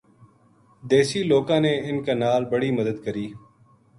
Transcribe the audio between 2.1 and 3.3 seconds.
نال بڑی مدد کری